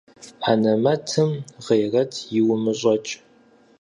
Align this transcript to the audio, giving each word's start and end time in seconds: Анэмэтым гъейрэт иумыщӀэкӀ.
Анэмэтым 0.49 1.31
гъейрэт 1.63 2.13
иумыщӀэкӀ. 2.37 3.13